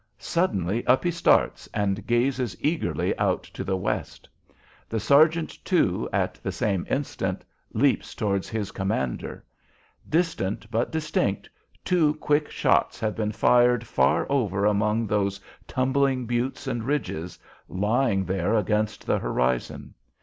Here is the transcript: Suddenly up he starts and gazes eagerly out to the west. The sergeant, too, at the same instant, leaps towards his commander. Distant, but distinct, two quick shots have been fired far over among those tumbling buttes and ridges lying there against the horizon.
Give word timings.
Suddenly 0.17 0.83
up 0.87 1.03
he 1.03 1.11
starts 1.11 1.69
and 1.75 2.07
gazes 2.07 2.57
eagerly 2.59 3.15
out 3.19 3.43
to 3.43 3.63
the 3.63 3.77
west. 3.77 4.27
The 4.89 4.99
sergeant, 4.99 5.63
too, 5.63 6.09
at 6.11 6.39
the 6.41 6.51
same 6.51 6.87
instant, 6.89 7.45
leaps 7.73 8.15
towards 8.15 8.49
his 8.49 8.71
commander. 8.71 9.45
Distant, 10.09 10.65
but 10.71 10.91
distinct, 10.91 11.47
two 11.85 12.15
quick 12.15 12.49
shots 12.49 12.99
have 12.99 13.15
been 13.15 13.31
fired 13.31 13.85
far 13.85 14.25
over 14.27 14.65
among 14.65 15.05
those 15.05 15.39
tumbling 15.67 16.25
buttes 16.25 16.65
and 16.65 16.83
ridges 16.83 17.37
lying 17.69 18.25
there 18.25 18.55
against 18.55 19.05
the 19.05 19.19
horizon. 19.19 19.93